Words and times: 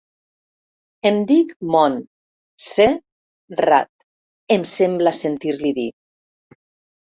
Em 1.09 1.19
dic 1.31 1.51
Mont, 1.75 1.97
se, 2.69 2.89
rat 3.67 3.93
—em 4.57 4.67
sembla 4.75 5.15
sentir-li 5.21 5.77
dir. 5.83 5.89